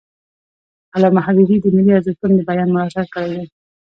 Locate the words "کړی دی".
3.13-3.45